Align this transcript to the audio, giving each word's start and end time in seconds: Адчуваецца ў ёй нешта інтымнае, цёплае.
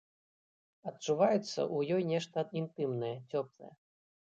Адчуваецца 0.93 1.43
ў 1.43 1.77
ёй 1.99 2.03
нешта 2.15 2.49
інтымнае, 2.67 3.17
цёплае. 3.31 3.75